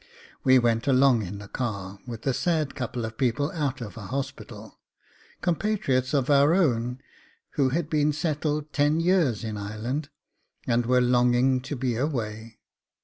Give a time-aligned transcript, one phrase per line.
[0.43, 4.07] We went along in the car with a sad couple of people out of a
[4.07, 4.79] hospital,
[5.41, 6.99] compatriots of our own,
[7.51, 10.09] who had been settled ten years in Ireland,
[10.65, 12.57] and were longing to be away.